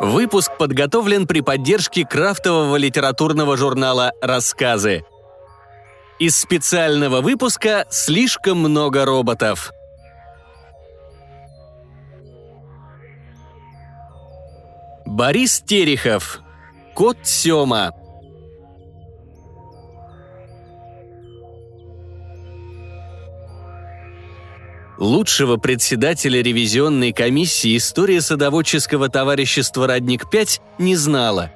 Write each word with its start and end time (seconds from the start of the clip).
Выпуск 0.00 0.56
подготовлен 0.56 1.26
при 1.26 1.40
поддержке 1.40 2.06
крафтового 2.06 2.76
литературного 2.76 3.56
журнала 3.56 4.12
«Рассказы». 4.22 5.02
Из 6.20 6.36
специального 6.36 7.20
выпуска 7.20 7.84
«Слишком 7.90 8.58
много 8.58 9.04
роботов». 9.04 9.72
Борис 15.04 15.60
Терехов. 15.66 16.40
Кот 16.94 17.18
Сёма. 17.24 17.92
Лучшего 24.98 25.58
председателя 25.58 26.42
ревизионной 26.42 27.12
комиссии 27.12 27.76
история 27.76 28.20
садоводческого 28.20 29.08
товарищества 29.08 29.86
«Родник-5» 29.86 30.60
не 30.78 30.96
знала. 30.96 31.52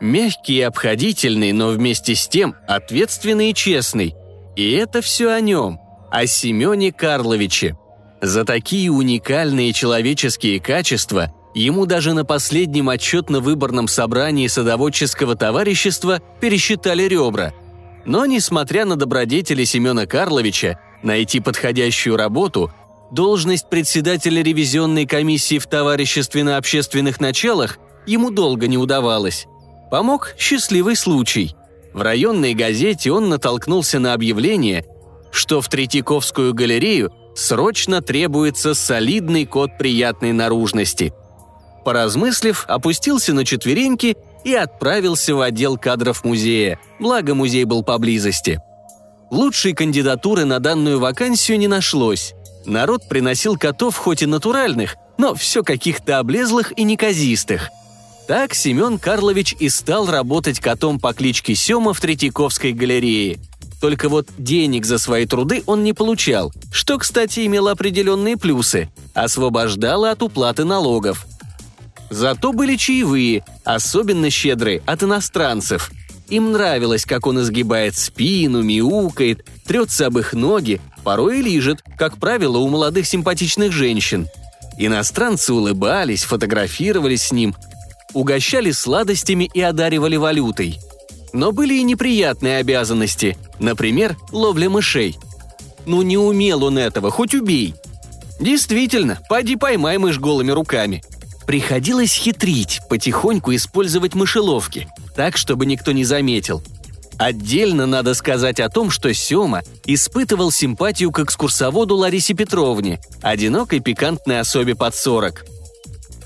Мягкий 0.00 0.58
и 0.58 0.62
обходительный, 0.62 1.50
но 1.50 1.70
вместе 1.70 2.14
с 2.14 2.28
тем 2.28 2.54
ответственный 2.68 3.50
и 3.50 3.54
честный. 3.54 4.14
И 4.54 4.70
это 4.70 5.02
все 5.02 5.32
о 5.32 5.40
нем, 5.40 5.80
о 6.12 6.26
Семене 6.26 6.92
Карловиче. 6.92 7.76
За 8.22 8.44
такие 8.44 8.92
уникальные 8.92 9.72
человеческие 9.72 10.60
качества 10.60 11.34
ему 11.56 11.86
даже 11.86 12.14
на 12.14 12.24
последнем 12.24 12.88
отчетно-выборном 12.88 13.88
собрании 13.88 14.46
садоводческого 14.46 15.34
товарищества 15.34 16.20
пересчитали 16.40 17.02
ребра. 17.02 17.52
Но, 18.04 18.26
несмотря 18.26 18.84
на 18.84 18.94
добродетели 18.94 19.64
Семена 19.64 20.06
Карловича, 20.06 20.78
Найти 21.02 21.40
подходящую 21.40 22.16
работу, 22.16 22.72
должность 23.10 23.68
председателя 23.68 24.42
ревизионной 24.42 25.06
комиссии 25.06 25.58
в 25.58 25.66
товариществе 25.66 26.44
на 26.44 26.56
общественных 26.56 27.20
началах 27.20 27.78
ему 28.06 28.30
долго 28.30 28.66
не 28.66 28.78
удавалось. 28.78 29.46
Помог 29.90 30.34
счастливый 30.38 30.96
случай. 30.96 31.54
В 31.92 32.02
районной 32.02 32.54
газете 32.54 33.10
он 33.10 33.28
натолкнулся 33.28 33.98
на 33.98 34.12
объявление, 34.12 34.84
что 35.30 35.60
в 35.60 35.68
Третьяковскую 35.68 36.52
галерею 36.52 37.12
срочно 37.34 38.02
требуется 38.02 38.74
солидный 38.74 39.46
код 39.46 39.78
приятной 39.78 40.32
наружности. 40.32 41.12
Поразмыслив, 41.84 42.64
опустился 42.66 43.32
на 43.32 43.44
четвереньки 43.44 44.16
и 44.44 44.54
отправился 44.54 45.34
в 45.34 45.40
отдел 45.40 45.78
кадров 45.78 46.24
музея, 46.24 46.78
благо 46.98 47.34
музей 47.34 47.64
был 47.64 47.82
поблизости– 47.82 48.60
Лучшей 49.30 49.72
кандидатуры 49.72 50.44
на 50.44 50.60
данную 50.60 51.00
вакансию 51.00 51.58
не 51.58 51.66
нашлось. 51.66 52.34
Народ 52.66 53.08
приносил 53.08 53.56
котов 53.56 53.96
хоть 53.96 54.22
и 54.22 54.26
натуральных, 54.26 54.96
но 55.18 55.34
все 55.34 55.62
каких-то 55.62 56.18
облезлых 56.18 56.76
и 56.76 56.82
неказистых. 56.82 57.70
Так 58.26 58.54
Семен 58.54 58.98
Карлович 58.98 59.54
и 59.60 59.68
стал 59.68 60.06
работать 60.10 60.58
котом 60.58 60.98
по 60.98 61.14
кличке 61.14 61.54
Сема 61.54 61.94
в 61.94 62.00
Третьяковской 62.00 62.72
галерее. 62.72 63.38
Только 63.80 64.08
вот 64.08 64.26
денег 64.36 64.84
за 64.84 64.98
свои 64.98 65.26
труды 65.26 65.62
он 65.66 65.84
не 65.84 65.92
получал, 65.92 66.52
что, 66.72 66.98
кстати, 66.98 67.46
имело 67.46 67.70
определенные 67.70 68.36
плюсы– 68.36 68.88
освобождало 69.14 70.10
от 70.10 70.22
уплаты 70.22 70.64
налогов. 70.64 71.26
Зато 72.10 72.52
были 72.52 72.76
чаевые, 72.76 73.44
особенно 73.64 74.30
щедрые, 74.30 74.82
от 74.86 75.02
иностранцев– 75.04 75.92
им 76.28 76.52
нравилось, 76.52 77.04
как 77.04 77.26
он 77.26 77.40
изгибает 77.40 77.96
спину, 77.96 78.62
мяукает, 78.62 79.44
трется 79.66 80.06
об 80.06 80.18
их 80.18 80.32
ноги, 80.32 80.80
порой 81.04 81.40
и 81.40 81.42
лижет, 81.42 81.82
как 81.96 82.18
правило, 82.18 82.58
у 82.58 82.68
молодых 82.68 83.06
симпатичных 83.06 83.72
женщин. 83.72 84.28
Иностранцы 84.78 85.54
улыбались, 85.54 86.24
фотографировались 86.24 87.24
с 87.24 87.32
ним, 87.32 87.54
угощали 88.12 88.70
сладостями 88.72 89.50
и 89.52 89.60
одаривали 89.60 90.16
валютой. 90.16 90.78
Но 91.32 91.52
были 91.52 91.74
и 91.74 91.82
неприятные 91.82 92.58
обязанности, 92.58 93.36
например, 93.58 94.16
ловля 94.32 94.68
мышей. 94.68 95.18
Ну 95.86 96.02
не 96.02 96.18
умел 96.18 96.64
он 96.64 96.78
этого, 96.78 97.10
хоть 97.10 97.34
убей. 97.34 97.74
Действительно, 98.40 99.18
поди 99.28 99.56
поймай 99.56 99.98
мышь 99.98 100.18
голыми 100.18 100.50
руками. 100.50 101.02
Приходилось 101.46 102.12
хитрить, 102.12 102.80
потихоньку 102.88 103.54
использовать 103.54 104.14
мышеловки– 104.14 104.88
так, 105.16 105.36
чтобы 105.36 105.64
никто 105.64 105.92
не 105.92 106.04
заметил. 106.04 106.62
Отдельно 107.18 107.86
надо 107.86 108.12
сказать 108.12 108.60
о 108.60 108.68
том, 108.68 108.90
что 108.90 109.12
Сёма 109.14 109.62
испытывал 109.86 110.52
симпатию 110.52 111.10
к 111.10 111.20
экскурсоводу 111.20 111.96
Ларисе 111.96 112.34
Петровне, 112.34 113.00
одинокой 113.22 113.80
пикантной 113.80 114.40
особе 114.40 114.74
под 114.74 114.94
40. 114.94 115.46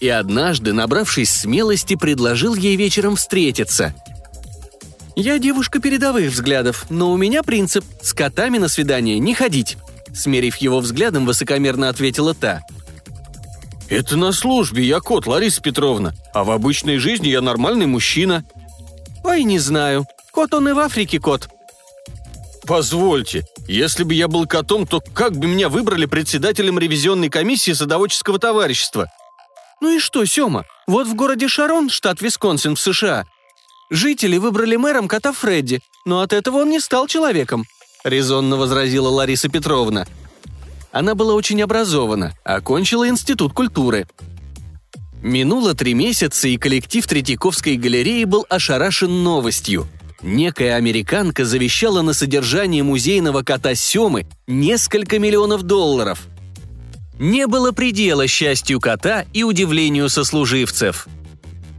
И 0.00 0.08
однажды, 0.08 0.72
набравшись 0.72 1.30
смелости, 1.30 1.96
предложил 1.96 2.54
ей 2.54 2.76
вечером 2.76 3.16
встретиться. 3.16 3.94
«Я 5.14 5.38
девушка 5.38 5.80
передовых 5.80 6.30
взглядов, 6.30 6.86
но 6.88 7.12
у 7.12 7.16
меня 7.16 7.42
принцип– 7.42 7.84
с 8.02 8.14
котами 8.14 8.56
на 8.56 8.68
свидание 8.68 9.18
не 9.18 9.34
ходить»,– 9.34 9.76
смерив 10.14 10.56
его 10.56 10.78
взглядом, 10.78 11.26
высокомерно 11.26 11.90
ответила 11.90 12.34
та– 12.34 12.62
«Это 13.88 14.16
на 14.16 14.32
службе 14.32 14.84
я 14.84 15.00
кот, 15.00 15.26
Лариса 15.26 15.62
Петровна, 15.62 16.12
а 16.34 16.44
в 16.44 16.50
обычной 16.50 16.98
жизни 16.98 17.28
я 17.28 17.40
нормальный 17.40 17.86
мужчина», 17.86 18.44
«Ой, 19.24 19.44
не 19.44 19.58
знаю. 19.58 20.06
Кот 20.32 20.54
он 20.54 20.68
и 20.68 20.72
в 20.72 20.78
Африке 20.78 21.20
кот». 21.20 21.48
«Позвольте, 22.66 23.44
если 23.66 24.02
бы 24.02 24.14
я 24.14 24.28
был 24.28 24.46
котом, 24.46 24.86
то 24.86 25.00
как 25.00 25.36
бы 25.36 25.46
меня 25.46 25.68
выбрали 25.68 26.06
председателем 26.06 26.78
ревизионной 26.78 27.28
комиссии 27.28 27.72
садоводческого 27.72 28.38
товарищества?» 28.38 29.10
«Ну 29.80 29.96
и 29.96 29.98
что, 29.98 30.24
Сёма? 30.24 30.64
Вот 30.86 31.06
в 31.06 31.14
городе 31.14 31.48
Шарон, 31.48 31.88
штат 31.88 32.20
Висконсин 32.20 32.74
в 32.74 32.80
США, 32.80 33.24
жители 33.90 34.38
выбрали 34.38 34.76
мэром 34.76 35.08
кота 35.08 35.32
Фредди, 35.32 35.80
но 36.04 36.20
от 36.20 36.32
этого 36.32 36.58
он 36.58 36.70
не 36.70 36.80
стал 36.80 37.06
человеком»,— 37.06 37.64
резонно 38.04 38.56
возразила 38.56 39.08
Лариса 39.08 39.48
Петровна. 39.48 40.06
Она 40.92 41.14
была 41.14 41.34
очень 41.34 41.60
образована, 41.62 42.34
окончила 42.44 43.08
институт 43.08 43.52
культуры. 43.52 44.06
Минуло 45.22 45.74
три 45.74 45.94
месяца, 45.94 46.48
и 46.48 46.56
коллектив 46.56 47.06
Третьяковской 47.06 47.76
галереи 47.76 48.24
был 48.24 48.46
ошарашен 48.48 49.22
новостью. 49.22 49.86
Некая 50.22 50.76
американка 50.76 51.44
завещала 51.44 52.02
на 52.02 52.12
содержание 52.12 52.82
музейного 52.82 53.42
кота 53.42 53.74
Семы 53.74 54.26
несколько 54.46 55.18
миллионов 55.18 55.62
долларов. 55.62 56.26
Не 57.18 57.46
было 57.46 57.72
предела 57.72 58.26
счастью 58.26 58.80
кота 58.80 59.24
и 59.32 59.42
удивлению 59.42 60.08
сослуживцев. 60.08 61.08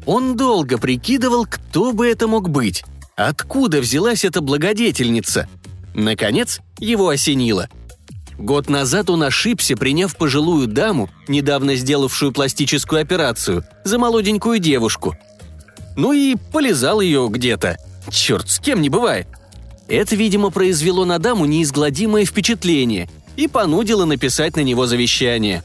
Он 0.05 0.35
долго 0.35 0.77
прикидывал, 0.77 1.45
кто 1.45 1.93
бы 1.93 2.07
это 2.07 2.27
мог 2.27 2.49
быть. 2.49 2.83
Откуда 3.15 3.79
взялась 3.79 4.23
эта 4.25 4.41
благодетельница? 4.41 5.47
Наконец, 5.93 6.59
его 6.79 7.09
осенило– 7.09 7.67
Год 8.39 8.69
назад 8.69 9.09
он 9.09 9.21
ошибся, 9.23 9.75
приняв 9.75 10.15
пожилую 10.15 10.67
даму, 10.67 11.09
недавно 11.27 11.75
сделавшую 11.75 12.31
пластическую 12.31 13.01
операцию, 13.01 13.65
за 13.83 13.99
молоденькую 13.99 14.59
девушку. 14.59 15.17
Ну 15.97 16.13
и 16.13 16.37
полезал 16.53 17.01
ее 17.01 17.27
где-то. 17.29 17.77
Черт, 18.09 18.49
с 18.49 18.59
кем 18.59 18.81
не 18.81 18.87
бывает. 18.89 19.27
Это, 19.89 20.15
видимо, 20.15 20.51
произвело 20.51 21.03
на 21.03 21.19
даму 21.19 21.45
неизгладимое 21.45 22.23
впечатление 22.23 23.09
и 23.35 23.49
понудило 23.49 24.05
написать 24.05 24.55
на 24.55 24.61
него 24.61 24.87
завещание. 24.87 25.63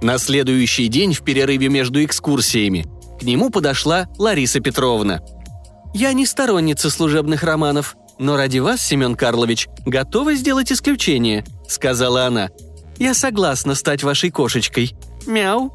На 0.00 0.16
следующий 0.16 0.88
день 0.88 1.12
в 1.12 1.20
перерыве 1.20 1.68
между 1.68 2.02
экскурсиями 2.02 2.86
к 3.20 3.24
нему 3.24 3.50
подошла 3.50 4.08
Лариса 4.16 4.60
Петровна. 4.60 5.20
«Я 5.92 6.14
не 6.14 6.24
сторонница 6.24 6.88
служебных 6.88 7.42
романов», 7.42 7.97
но 8.18 8.36
ради 8.36 8.58
вас, 8.58 8.82
Семен 8.82 9.14
Карлович, 9.14 9.68
готова 9.86 10.34
сделать 10.34 10.72
исключение»,— 10.72 11.44
сказала 11.68 12.26
она. 12.26 12.50
«Я 12.98 13.14
согласна 13.14 13.74
стать 13.74 14.02
вашей 14.02 14.30
кошечкой. 14.30 14.94
Мяу». 15.26 15.72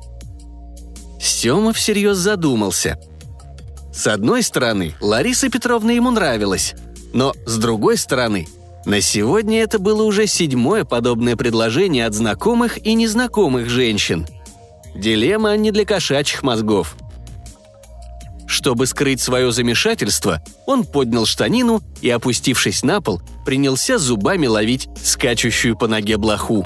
Сема 1.22 1.72
всерьез 1.72 2.18
задумался. 2.18 3.00
С 3.94 4.08
одной 4.08 4.44
стороны, 4.44 4.96
Лариса 5.00 5.50
Петровна 5.50 5.94
ему 5.94 6.12
нравилась, 6.12 6.74
но 7.14 7.34
с 7.46 7.58
другой 7.58 7.98
стороны, 7.98 8.48
на 8.86 9.00
сегодня 9.00 9.62
это 9.62 9.80
было 9.80 10.04
уже 10.04 10.28
седьмое 10.28 10.84
подобное 10.84 11.38
предложение 11.38 12.06
от 12.06 12.14
знакомых 12.14 12.86
и 12.86 12.94
незнакомых 12.96 13.70
женщин. 13.70 14.28
Дилемма 14.96 15.56
не 15.56 15.72
для 15.72 15.86
кошачьих 15.86 16.44
мозгов. 16.44 16.96
Чтобы 18.54 18.86
скрыть 18.86 19.20
свое 19.20 19.52
замешательство, 19.52 20.40
он 20.68 20.84
поднял 20.84 21.26
штанину 21.26 21.82
и, 22.04 22.10
опустившись 22.12 22.84
на 22.84 23.02
пол, 23.02 23.20
принялся 23.48 23.98
зубами 23.98 24.46
ловить 24.46 24.90
скачущую 25.04 25.76
по 25.76 25.88
ноге 25.88 26.18
блоху. 26.18 26.64